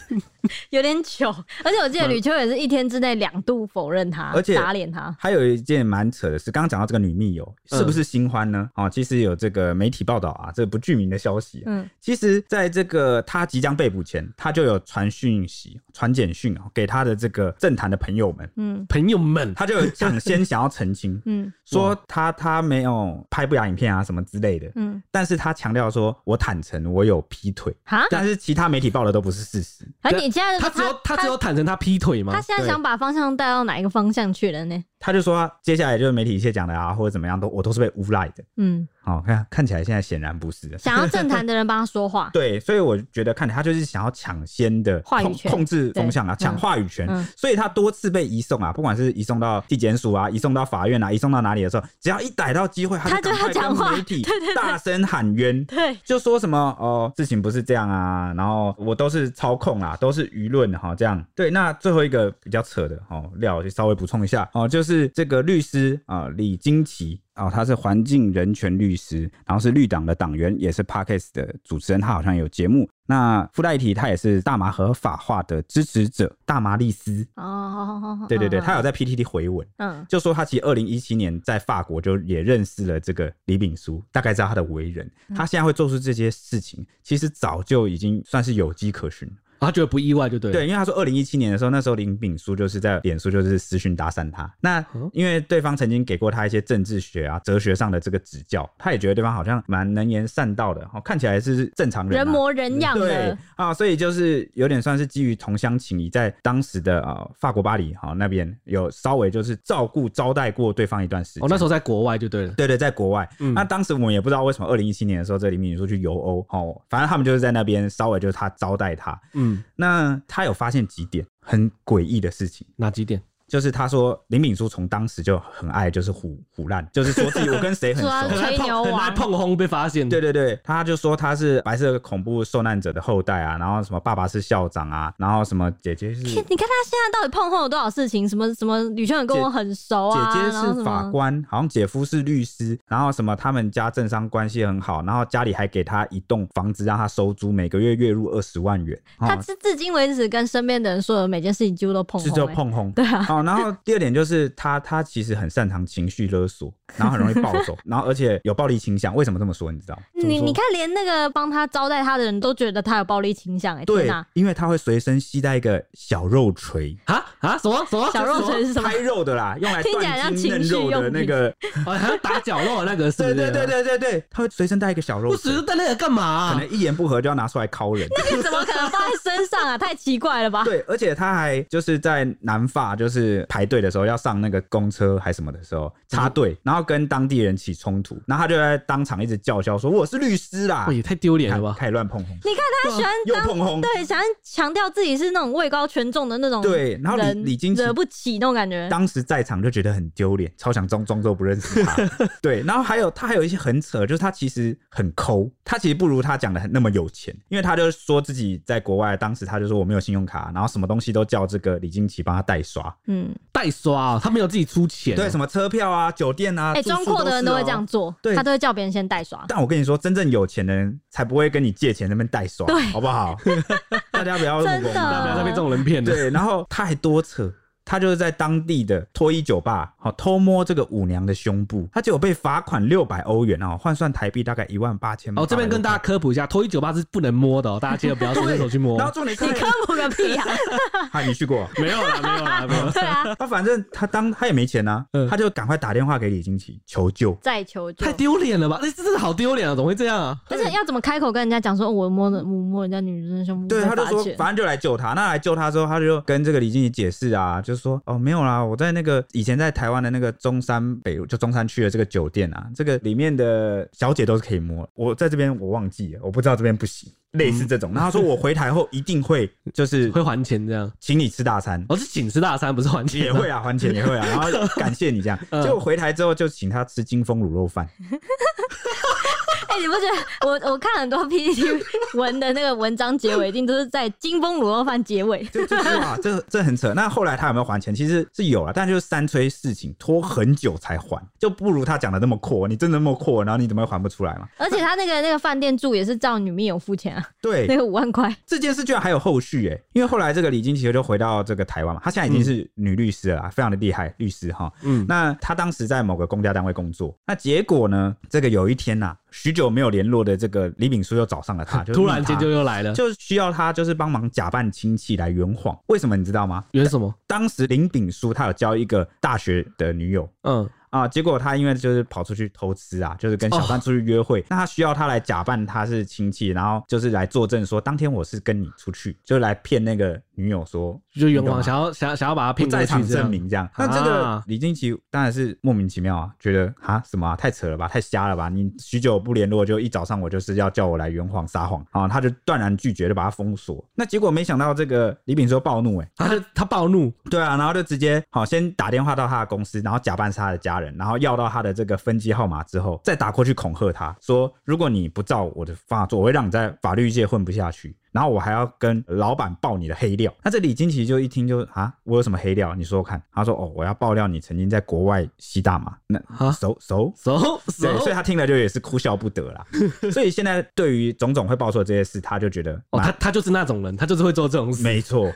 [0.70, 1.28] 有点糗。
[1.62, 5.14] 而且我记得吕秋远是一天之内两度否认他，而且打脸他。
[5.18, 8.66] 还有一件蛮扯的事，刚刚讲到这个女密友是不是新欢呢？
[8.76, 11.64] 哦，其实有这个媒体报道啊，这个不具名的消息、啊。
[11.66, 18.86] 嗯，其实在这个他即将被捕前前，他就有传讯息、传简讯给他的这个政坛的朋友们，嗯。
[18.88, 21.52] 朋友们，他就有抢先想要澄清， 嗯。
[21.64, 29.88] 说他他没有拍不雅影片啊什么之类的，嗯，但是他强调说我坦诚我有劈腿，哈，但是其他媒体报的都不是事实。
[30.02, 32.32] 而你现在他只有他只有坦诚他劈腿吗？
[32.34, 32.40] 他？
[32.40, 34.84] 现在想把方向带到哪一个方向去了呢？
[35.04, 38.42] 他就说接下来就是媒体一切讲的啊，或者怎么样都我都是被诬赖的。
[38.56, 40.78] 嗯，好、看看起来现在显然不是的。
[40.78, 45.50] 想要政坛的人帮他说话，对， 所以我觉得看他就是想要抢先的控话语权。
[45.52, 47.22] 控制风向啊，抢话语权、嗯。
[47.36, 53.90] 所以他多次被移送啊，不管是移送到地检署啊，移送到法院啊，移送到哪里的时候，只要一逮到机会，他就就赶快要讲话。
[53.90, 54.22] 跟媒体
[54.56, 55.62] 大声喊冤。
[55.66, 61.22] 对，就说什么哦，事情不是这样啊，然后我都是操控啊，都是舆论哈，这样。
[61.34, 61.50] 对。
[61.50, 64.48] 那最后一个比较扯的哦，料就稍微补充一下。
[64.54, 72.88] 哦，就是这个律师啊、李金奇哦，他是环境人权律师，然后是绿党的党员，也是 Podcast 的主持人，他好像有节目。
[73.06, 77.26] 那附带一提，他也是大麻合法化的支持者，大麻律师。
[77.34, 79.66] 哦，好好好好，对对对，嗯他有在 PTT 回文。
[79.76, 85.10] 嗯就说他其实二零一七年在法国就也认识了这个李炳书，大概知道他的为人。
[85.34, 89.34] 他现在会做出这些事情，其实早就已经算是有迹可循了。
[89.64, 90.52] 他觉得不意外就对了。
[90.52, 94.52] 对，因为他说二零一七年的时候，那时候林炳书就是在脸书就是私讯搭讪他。
[94.60, 111.44] 那因为对方曾经给过他一些政治学啊、哲学上的这个指教，他也觉得对方好像蛮能言善道的，哦，看起来是正常人、啊，人模人样对，啊，所以就是有点算是基于同乡情谊，在当时的啊法国巴黎哈那边有稍微就是照顾招待过对方一段时间。
[111.44, 112.52] 哦，那时候在国外就对了。
[112.54, 113.28] 对对，在国外。
[113.40, 119.18] 嗯那当时我们也不知道为什么二零一七年的时候，这林炳书去游欧，哦，反正他们就是在那边稍微就是他招待他。
[119.34, 123.22] 嗯，那他有发现几点很诡异的事情，哪几点？
[123.48, 128.10] 就是他说林敏书从当时就很爱就是胡胡乱，就是说自己我跟谁很熟。
[128.36, 130.08] 吹牛很爱王，碰红被发现。
[130.08, 138.28] 对对对，他就说他是白色恐怖受难者的后代啊，然后什么爸爸是校长啊，然后什么姐姐是你看他现在到底碰碰了多少事情？
[138.28, 148.98] 什么什么女圈人跟我很熟啊，姐姐是法官，好像姐夫是律师，然后什么他们家政商关系很好，然后家里还给他一栋房子让他收租，每个月月入二十万元。
[149.18, 152.90] 哦他至至今为止跟身边的人说的每件事情几乎都碰是碰、欸，就碰轰。
[152.92, 159.14] 对啊，哦，然后第二点就是他他其实很擅长情绪勒索，然后很容易暴走， 然后而且有暴力倾向。
[159.14, 159.70] 为什么这么说？
[159.70, 159.98] 你知道？
[160.14, 168.88] 你你看，连那个帮他招待他的人都觉得他有暴力倾向、欸，哎，对因为他会随身携带一个小肉锤，啊啊什么什么小肉锤是什么？
[168.88, 171.54] 拍肉的啦，用来听起来像断筋嫩肉的那个。
[171.86, 173.34] 哦，还要打绞肉的那个是不是？
[173.34, 176.52] 对对对对对对，他会随身带一个小肉不只是锤，带那个干嘛啊？
[176.54, 178.08] 可能一言不合就要拿出来敲人。
[178.16, 179.76] 那个怎么可能放在身上啊？
[179.76, 180.64] 太奇怪了吧？
[180.64, 191.76] 对，而且他还就是在南法，就是排队的时候要上那个公车还什么的时候插队，然后跟当地人起冲突，然后他就在当场一直叫嚣说我是律师啦，，也太丢脸了吧！
[191.78, 198.88] 开始乱碰红，你看他喜欢又当碰红，对，想要强调自己是那种位高权重的那种对，然后李人，李金奇惹不起那种感觉。
[198.88, 201.96] 当时在场就觉得很丢脸，超想装装作不认识他。
[202.42, 215.16] 对，然后还有他还有一些很扯，就是他其实很抠，他其实不如他讲的很那么有钱，因为他就说自己在国外，当时他就说我没有信用卡，然后什么东西都叫这个李金奇帮他代刷，嗯，代刷啊，他没有自己出钱哦。
[215.16, 217.86] 对，什么车票啊、酒店啊，哎，装阔的人都会这样。
[217.86, 219.44] 做，对他都会叫别人先代刷。
[219.46, 223.36] 但我跟你说，真正有钱的人才不会跟你借钱那边代刷，对好不好？
[224.10, 226.10] 大家不要真的不要再被这种人骗了。
[226.10, 227.52] 对，然后他还多扯。
[227.84, 235.32] 他就是在当地的脱衣酒吧，好偷摸这个舞娘的胸部，他结果被罚款六百欧元哦，换算台币大概一万八千。
[235.36, 238.96] 哦，这边跟大家科普一下，脱衣酒吧是不能摸的哦，大家记得不要随便手去摸。
[238.98, 240.44] 然后重点是你科普个屁啊！
[241.12, 241.68] 啊，你去过？
[241.78, 242.90] 没有啦，没有啦，没有。
[242.92, 247.36] 对啊，他反正他当他也没钱呐、嗯他就赶快打电话给李金奇求救。
[247.42, 248.12] 再求救太。
[248.12, 248.78] 丢脸了吧？
[248.80, 249.74] 那这真的好丢脸啊！
[249.74, 250.36] 怎么会这样啊？
[250.48, 255.12] 但是要怎么开口跟人家讲说，我摸的我摸人家女生的胸部对，他就说反正就来救他。
[255.14, 264.88] 那来救他之后，他就跟这个李金奇解释啊，就说哦没有啦，我在那个以前在台湾的那个中山北就中山区的这个酒店啊，这个里面的小姐都是可以摸。
[264.94, 267.92] 我在这边我忘记了，我不知道这边不行，类似这种。
[267.92, 270.90] 然后他说我回台后一定会就是会还钱这样？
[271.00, 271.84] 请你吃大餐。
[271.88, 273.22] 我，是请吃大餐，不是还钱。
[273.22, 275.38] 也会啊，还钱也会啊，然后感谢你这样。
[275.50, 277.88] 嗯结果回台之后就请他吃金丰卤肉饭，
[279.68, 281.62] 哎、你不觉得我我看很多 PPT
[282.14, 285.44] 文的那个文章结尾，一定都是在金峰卤肉饭结尾。
[285.52, 286.92] 就就是哇，这这很扯。
[286.94, 287.94] 那后来他有没有还钱？
[287.94, 292.66] 其实是有了，但就是三催四请，拖很久才还，就不如他讲的那么阔。
[292.68, 294.48] 你真的那么阔，然后你怎么会还不出来嘛？
[294.56, 298.34] 而且他那个那个饭店住也是照女密友付钱啊，对， 那个五万块。
[298.46, 304.72] 这件事居然还有后续哎、因为后来这个李金奇就回到这个台湾嘛，他现在已经是女律师了啦，非常的厉害律师哈。
[304.82, 315.76] 嗯，那他当时在某个公家单位工作，那结果呢，这个有一天呐、许久没有联络的这个李炳书又找上了他， 就突然间就又来了，就需要他就是帮忙假扮亲戚来圆谎。
[315.88, 316.64] 为什么你知道吗？
[316.70, 317.12] 圆什么？
[317.26, 320.70] 当时林炳书他有交一个大学的女友，嗯。
[320.90, 333.68] 啊，结果他因为就是跑出去偷吃啊，就是跟小三出去约会，哦、那他需要他来假扮他是亲戚，然后就是来作证说当天我是跟你出去，就来骗那个女友说，就冤枉，想要想要想要把他骗在场证明这样。
[333.76, 338.48] 那这个李金奇当然是莫名其妙啊，觉得啊什么、啊、太扯了吧，太瞎了吧？
[338.48, 343.84] 你许久不联络，就一早上我就是要叫我来圆谎撒谎啊，他就断然拒绝，就把他封锁。
[343.94, 362.74] 那结果没想到这个李炳说暴怒、欸，哎，他他暴怒，对啊，然后就直接好先打电话到他的公司，然后假扮是他的家人，然后要到他的这个分机号码之后，再打过去恐吓他说：“如果你不照我的方法做，我会让你在法律界混不下去。”然后我还要跟老板爆你的黑料，那这李金奇就一听就啊，我有什么黑料？
[362.74, 363.20] 你说说看。
[363.32, 365.96] 他说哦，我要爆料你曾经在国外吸大麻。
[366.06, 366.20] 那
[366.52, 369.66] 熟熟熟，对，所以他听了就也是哭笑不得啦。
[370.12, 374.84] 所以现在对于种种会爆出的这些事，他就觉得哦，他他就是那种人，他就是会做这种事。
[374.84, 375.28] 没错，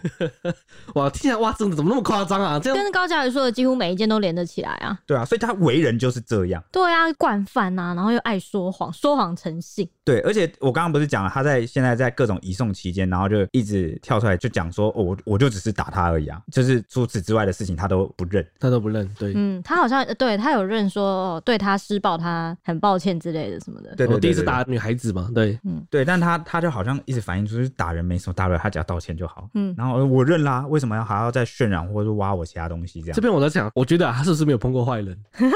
[0.95, 2.61] 哇，听起来哇，真的怎么那么夸张啊？
[2.61, 4.97] 这样跟高嘉瑜说的几乎每一件都连得起来啊。
[5.05, 6.63] 对啊，所以他为人就是这样。
[6.71, 9.89] 对啊，惯犯呐，然后又爱说谎，说谎成性。
[10.05, 13.39] 对，而且我刚刚不是讲了，他在现在在各种移送期间，然后就。
[13.53, 19.09] 一直跳出来就讲说，哦，我我就只是打他而已啊，就是除此之外的事情他都不认，他都不认。
[19.19, 23.95] 对，嗯，他好像对他有认说，哦，对他施暴，他很抱歉之类的什么的。
[23.97, 29.49] 对，我第一次打女孩子嘛，对，嗯，对，但他他就好像一直反映出是打人没什么大不了，他只要道歉就好。
[29.55, 33.15] 嗯，然后我认啦，为什么要还要再渲染或者挖我其他东西这样？
[33.15, 35.19] 这边我在想，我觉得他是不是没有碰过坏人？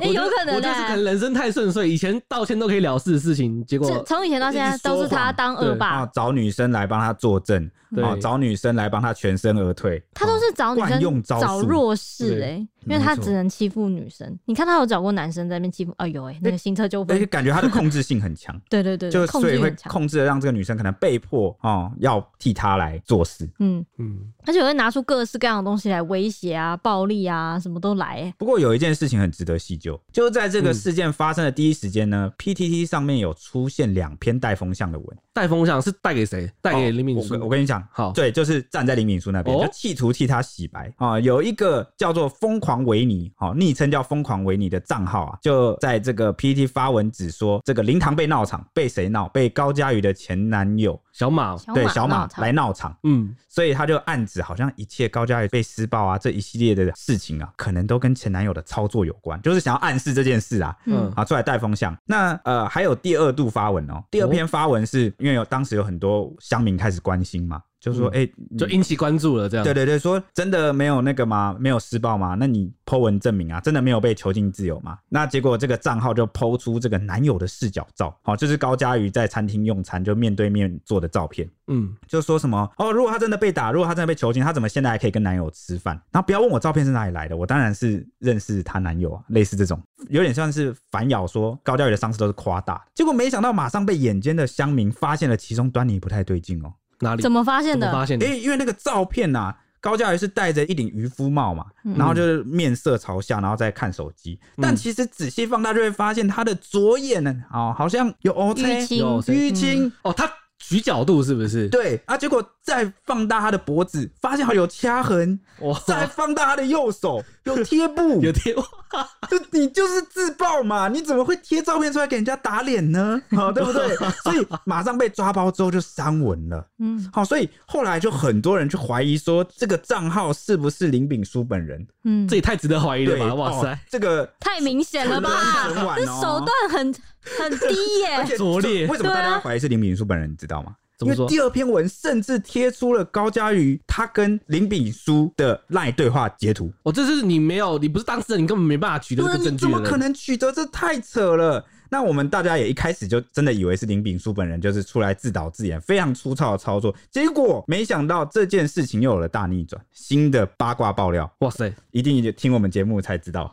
[0.00, 7.70] 欸、有可能、欸，我就是可能人生太顺遂，以前道歉都可以了事的事情，结果从以前到现在都是他当恶霸，啊，找女生来帮他作证，
[8.02, 12.66] 啊，找女生来帮他全身而退，他都是找女生找弱势哎。
[12.86, 23.84] 因为他只能欺负女生，你看他有找过男生在那边欺负，哎呦哎，那个新车纠纷，而且感觉他的控制性很强， 对对对，就所以会控制的让这个女生可能被迫哦要替他来做事，嗯。
[23.98, 28.32] 嗯，而且会拿出各式各样的东西来威胁啊、暴力啊，什么都来。
[28.38, 36.50] 不过有一件事情很值得细究，就在这个事件发生的第一时间呢，PTT 上面有出现两篇带风向的文，带风向是带给谁？
[36.62, 37.38] 带给林炳书。
[37.42, 41.20] 我跟你讲，好，对，就是站在林敏书那边，就企图替他洗白啊。
[41.20, 49.28] 有一个叫做疯狂维尼，好，昵称叫疯狂维尼的账号啊，就在这个 PTT 发文指说，这个灵堂被闹场，被谁闹？
[49.28, 52.94] 被高佳瑜的前男友小马，对小马来闹场。
[53.04, 61.96] 嗯，所以他就暗指，好像一切高嘉瑜被施暴啊，这一系列的事情啊，可能都跟前男友的操作有关，就是想要暗示这件事啊，嗯，啊，出来带风向。
[62.04, 67.62] 那呃，还有第二度发文哦，第二篇发文是因为有当时有很多乡民开始关心嘛。
[67.86, 69.62] 就是说，哎、欸，就引起关注了，这样。
[69.62, 71.56] 对对对，说真的没有那个吗？
[71.56, 72.34] 没有施暴吗？
[72.34, 74.98] 那你 po 文证明啊，真的没有被囚禁自由吗？
[75.08, 81.48] 那结果这个账号就 po 出这个男友的视角照，好，就是高嘉瑜在餐厅用餐就面对面做的照片。
[81.68, 85.94] 嗯，就说什么哦，如果他真的被打，如果他真的被囚禁，他怎么现在还可以跟男友吃饭？
[86.10, 92.84] 然后不要问我照片是哪里来的，我当然是认识她男友啊，类似这种，有点像是反咬说高嘉瑜的伤势都是夸大。
[92.96, 96.72] 结果没想到马上被眼尖的乡民发现了其中端倪不太对劲哦。
[97.00, 97.22] 哪里？
[97.22, 97.90] 怎么发现的？
[97.92, 98.26] 发现的？
[98.26, 104.38] 哎、欸，因为那个照片呐、啊，高嘉瑜是戴着一顶渔夫帽嘛，嗯、然后就是面色朝下，然后再看手机。
[104.56, 110.30] 嗯、但其实仔细放大就会发现，他的左眼呢，哦，好像有淤青，有淤青哦，他。
[110.58, 111.68] 取角度是不是？
[111.68, 115.38] 对啊，结果再放大他的脖子，发现好有掐痕。
[115.60, 115.78] 哇！
[115.86, 118.54] 再放大他的右手，有贴布， 有贴。
[119.28, 120.88] 就你就是自爆嘛？
[120.88, 123.20] 你怎么会贴照片出来给人家打脸呢？
[123.32, 123.94] 好， 对不对？
[124.22, 126.66] 所以马上被抓包之后就删文了。
[126.78, 131.86] 嗯，好，所以后来就很多人去怀疑说，这个账号是不是林炳书本人？
[132.04, 133.34] 嗯，这也太值得怀疑了吧？
[133.34, 135.68] 哇塞，这个太明显了吧？
[135.96, 136.94] 这手段很。
[137.38, 138.86] 很低耶，而且拙劣。
[138.86, 140.30] 为什么大家怀疑是林炳书本人？
[140.30, 140.74] 你知道吗？
[140.98, 141.24] 怎么说？
[141.24, 146.72] 因为第二篇文甚至贴出了高嘉瑜他跟林炳书的赖对话截图。
[146.84, 149.50] 哦，这是你没有，你不是当事人，你根本没办法取得这个证据。
[149.50, 150.50] 你怎么可能取得？
[150.50, 151.64] 这太扯了。
[151.90, 156.94] 那我们大家也一开始就真的以为是林炳书本人，就是出来自导自演，非常粗糙的操作。
[157.10, 161.30] 结果没想到这件事情又有了大逆转，新的八卦爆料。
[161.40, 163.52] 哇塞，一定听我们节目才知道，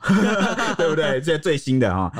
[0.77, 1.19] 对 不对？
[1.21, 2.11] 这最新的哈。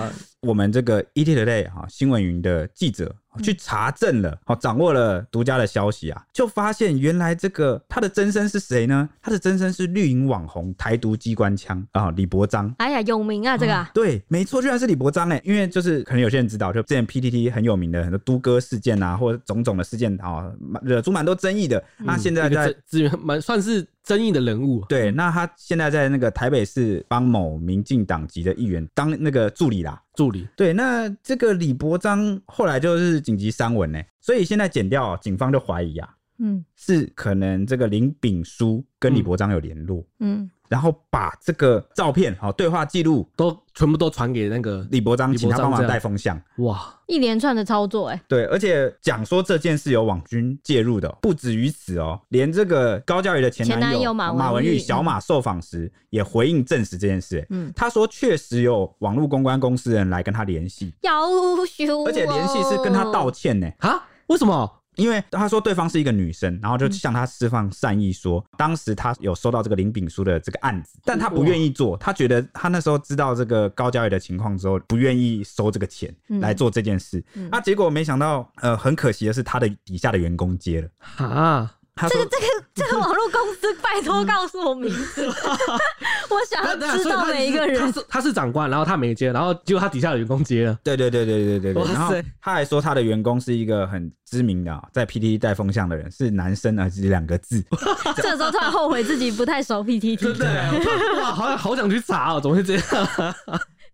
[0.41, 9.09] 我们这个 ETtoday 哈新闻云的记者去查证了，好掌握了独家的消息啊，就发现原来这个他的真身是谁呢？
[9.21, 12.73] 他的真身是绿营网红台独机关枪啊李伯章。
[12.77, 13.87] 哎呀，有名啊这个。
[13.93, 21.83] 对，没错，居然是李伯章哎，因为就是可能有些人知道，就之前 PTT 很有名的很多都哥事件啊，或者种种的事件啊，惹出蛮多争议的。
[21.97, 23.87] 那现在在资源蛮算是。
[24.03, 24.83] 争议的人物。
[24.89, 30.01] 对，那他现在在那个台北市帮某民进党籍的议员当那个助理啦。
[30.13, 30.47] 助理。
[30.55, 46.35] 对，那这个李伯章后来就是紧急删文呢，所以现在剪掉，警方就怀疑啊，嗯是可能这个林炳书跟李伯章有联络，嗯，然后把这个照片、好对话记录都全部都传给那个李伯璋，李请他帮忙带风向。
[46.57, 57.45] 哇，一连串的操作，哎，对，而且讲说这件事有网军介入的，不止于此哦，连这个高嘉瑜的前男友前男友马文玉马文玉小马受访时也回应证实这件事。
[57.51, 61.29] 嗯，他说确实有网络公关公司人来跟他联系，要
[61.67, 63.69] 求，而且联系是跟他道歉呢。
[63.77, 64.07] 啊？
[64.25, 64.79] 为什么？
[64.95, 77.23] 因为他说对方是一个女生，然后就向他释放善意说，说、嗯、当时他有收到这个林炳书的这个案子，但他不愿意做，他觉得他那时候知道这个高嘉宇的情况之后，不愿意收这个钱来做这件事。
[77.33, 80.89] 那、嗯啊、结果没想到，呃，很可惜的是，他的底下的员工接了
[81.25, 81.71] 啊。
[81.95, 85.25] 他这个这个这个网络公司，拜托告诉我名字，
[86.29, 87.79] 我想要知道每一个人。
[87.79, 90.77] 他是他是长官，然后他没接，然后结果他底下的员工接了。
[90.83, 91.83] 对对对对对对对。
[91.93, 97.63] 然后他还说他的员工是一个很知名的，在 PTT 带风向的人，是男生而且两个字。
[98.17, 100.17] 这时候突然后悔自己不太熟 PTT。
[100.17, 101.19] 对对。
[101.19, 102.83] 哇，好想好想去查哦，怎么会这样？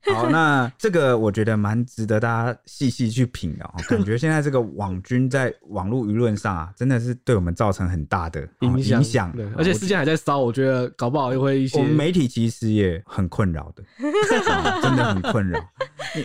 [0.05, 3.73] 好，那这个我觉得蛮值得大家细细去品的哦。
[3.87, 9.31] 感觉现在这个网军在网络舆论上啊，真的是对我们造成很大的影响。
[9.33, 11.77] 对，而且事件还在烧，我觉得搞不好又会一些。
[11.77, 13.83] 我们媒体其实也很困扰的，
[14.81, 15.59] 真的很困扰。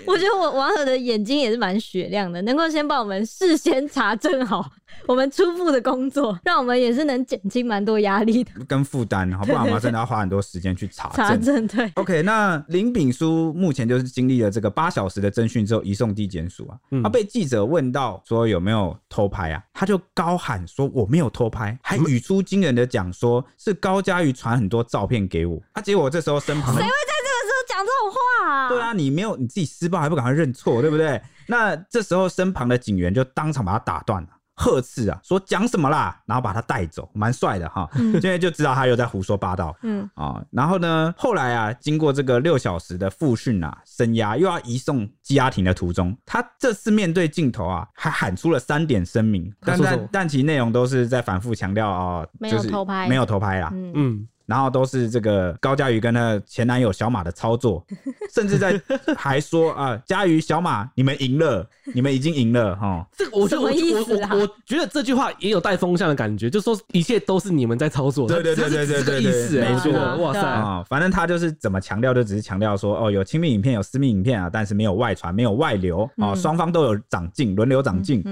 [0.06, 4.70] 我觉得我网友的眼睛也是蛮雪亮的，能够先帮我们事先查证好
[5.06, 11.26] 我们初步的工作，让我们也是能减轻蛮多压力的跟负担，好不然我们真的要花很多时间去查证。
[11.26, 11.90] 查证对。
[11.96, 28.68] OK，那林炳书目前就是经历了这个八小时的侦讯之后移送地检署啊，他、嗯、被记者问到说有没有偷拍啊，他就高喊说我没有偷拍，还语出惊人的讲说是高佳瑜传很多照片给我，啊，结果这时候身旁谁会在这个时候讲这种话啊？
[28.68, 31.20] 对啊，你没有你自己施暴还不赶快认错，对不对？
[31.46, 34.28] 那这时候身旁的警员就当场把他打断了。
[34.56, 37.88] 呵斥啊，说讲什么啦，然后把他带走，蛮帅的哈。
[37.94, 39.74] 现在就知道他又在胡说八道。
[39.82, 53.70] 嗯啊，然后呢，后来啊，经过这个六小时的复训啊、声押，又要移送羁押庭的途中，他这次面对镜头啊，还喊出了三点声明，但但但其内容都是在反复强调啊，没有偷拍，没有偷拍啦。
[53.72, 53.92] 嗯。
[53.94, 57.84] 嗯然后都是这个高佳瑜跟她前男友小马的操作，
[58.34, 58.80] 甚至在
[59.16, 63.06] 还说啊，佳瑜小马，你们赢了，你们已经赢了哈。
[63.16, 68.28] 这个我觉得我我我觉得这句话也有带风向的感觉，就说一切都是你们在操作。
[68.28, 69.92] 对对对对对对，意思没错。
[70.16, 78.22] 哇塞啊，反正他就是怎么强调，就只是强调说哦，有亲密影片，有私密影片啊，但是没有外传，没有外流啊，双方都有长进，轮流长进。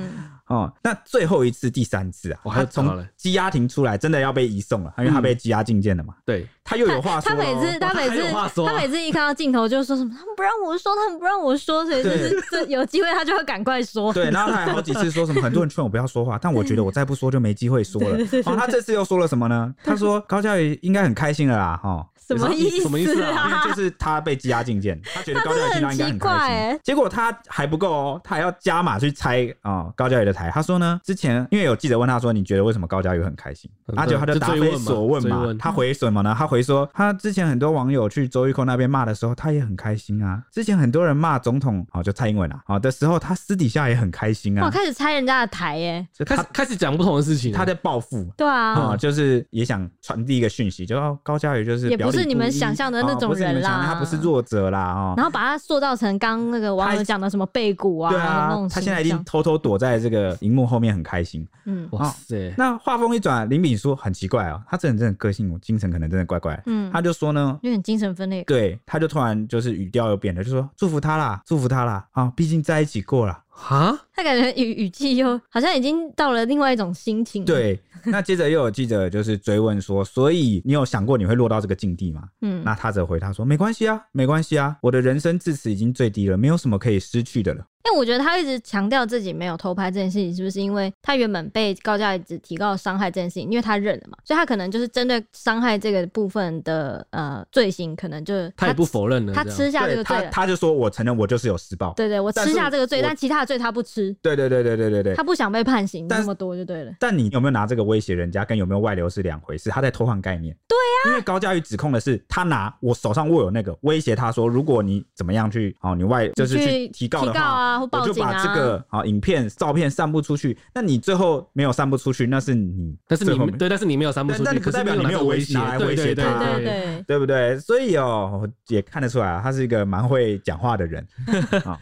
[0.53, 2.87] 哦，那最后一次，第三次啊，我还从
[3.19, 6.15] 羁押庭出来，真的要被移送了，因为他被羁押禁见了嘛。
[6.27, 7.31] 对，他又有话说。
[7.31, 8.23] 他每次，他每次，
[8.67, 14.13] 他每次一看到镜头就说什么，他们不让我说，他们不让我说，所以就是这有机会他就会赶快说。
[14.13, 18.19] 对，然后他还好几次说什么，很多人劝我不要说话，但我觉得我再不说就没机会说了。
[18.47, 19.75] 哦，他这次又说了什么呢？
[19.85, 22.07] 他说高嘉瑜应该很开心了啦，哈。
[22.25, 22.83] 什么意思？
[22.83, 23.49] 什么意思啊？
[23.51, 26.81] 因为就是他被羁押禁见，他觉得高嘉瑜听到应该很开心。
[26.83, 30.49] 结果他还不够哦，他还要加码去拆啊高嘉瑜的台。
[30.55, 33.69] 他说呢，之前因为有记者问他说，你觉得为什么高嘉瑜很开心？
[33.97, 35.53] 阿九他就答非所问嘛。
[35.59, 36.35] 他回什么呢？
[36.39, 40.43] 他回说，他之前很多网友去周玉蔻那边骂的时候，他也很开心啊。
[40.53, 44.67] 之前很多人骂总统啊，就蔡英文啊，好的时候，他私底下也很开心啊。
[44.67, 48.23] 我开始拆人家的台耶，开始开始讲不同的事情，他在报复。
[48.37, 51.97] 对啊，啊，就是也想传递一个讯息，就高嘉瑜就是也。
[51.97, 61.47] 不是你们想象的那种人啦，他不是弱者啦，哦，然后把他塑造成刚那个网友讲的什么背骨啊，对啊，他现在已经偷偷躲在这个荧幕后面，很开心。
[61.65, 62.53] 嗯，哇塞。
[62.59, 66.61] 那话锋一转，林炳书很奇怪啊，他这人真的个性，精神可能真的怪怪。
[66.67, 68.43] 嗯，他就说呢，有点精神分裂。
[68.45, 73.39] 对，他就突然就是语调又变了，就说祝福他啦，祝福他啦，啊，毕竟在一起过了。
[73.63, 77.45] 哈，他感觉语语气又好像已经到了另外一种心情。
[77.45, 82.25] 对，那接着又有记者就是追问说，所以你有想过你会落到这个境地吗？
[82.41, 87.65] 嗯，那他则回他说，没关系啊，没关系啊，我的人生至此已经最低了，没有什么可以失去的了。
[87.85, 106.93] 因为我觉得他一直强调自己没有偷拍这件事情，是不是因为他原本被高嘉瑜只提高伤害这件事情，因为他认了嘛，所以他可能就是针对伤害这个部分的呃罪行，可能就是他，他也不否认了，他吃下这个罪了，他，他就说我承认我就是有施暴，对，对对，我吃下这个罪，但其他的罪他不吃，对对对对对对对，他不想被判刑那么多就对了。
[106.99, 110.57] 但你有没有拿这个威胁人家，跟有没有外流是两回事，他在偷换概念。
[110.67, 120.57] 对呀、啊，因为高嘉瑜指控的是他拿我手上握有那个威胁他说，如果你怎么样去哦，你外就是去提告的话，啊、或报警啊、我就把这个好、哦、影片、照片散布出去。
[120.75, 127.59] 那你最后没有散布出去，那是你，但是你对，但是你没有散布出去，但不代表你没有威胁，拿来威胁他，对对对，对不对？
[127.59, 131.07] 所以哦，也看得出来啊，他是一个蛮会讲话的人。
[131.67, 131.79] 哦、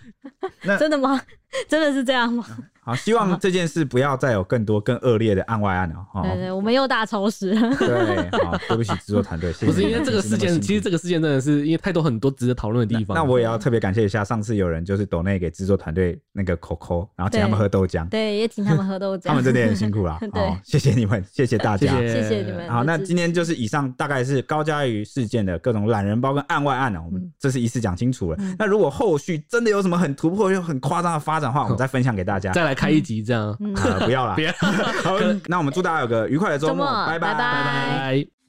[0.62, 1.20] 那真的吗？
[1.68, 2.44] 真的是这样吗？
[2.82, 5.96] 好，希望这件事不要再有更多更恶劣的案外案了。
[6.22, 7.50] 对对，我们又大超时。
[7.76, 9.52] 对，好， 对不起制作团队。
[9.52, 13.14] 不是因为这个事件，其实这个事件真的是因为太多很多值得讨论的地方。
[13.14, 18.08] 那我也要特别感谢一下，上次有人就是抖内给制作团队那个 Coco，然后请他们喝豆浆。
[18.08, 19.28] 对，也请他们喝豆浆。
[19.28, 20.18] 他们真的很辛苦啦。
[20.32, 22.66] 对，谢谢你们，谢谢大家，谢谢你们。
[22.70, 27.00] 好，那今天就是以上大概是高佳瑜事件的各种懒人包跟案外案了。
[27.00, 28.38] 我们这是一次讲清楚了。
[28.58, 32.52] 那如果后续真的有什么很突破又很夸张的发展的话，我们再分享给大家。
[32.52, 33.56] 再来开一集这样。
[34.04, 34.52] 不要了， 别。
[34.52, 35.18] 好，
[35.48, 38.39] 那我们祝大家有个愉快的周末，拜拜，拜拜。